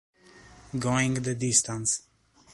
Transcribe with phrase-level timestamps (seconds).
[0.79, 2.07] Going the Distance